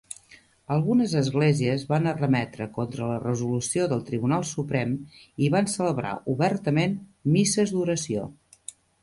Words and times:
Algunes 0.75 1.11
esglésies 1.17 1.83
van 1.91 2.07
arremetre 2.11 2.67
contra 2.77 3.09
la 3.11 3.17
resolució 3.25 3.85
del 3.93 4.01
Tribunal 4.09 4.47
Suprem 4.53 4.97
i 5.45 5.51
van 5.59 5.71
celebrar 5.75 6.15
obertament 6.35 6.99
misses 7.37 7.77
d'oració. 7.77 8.27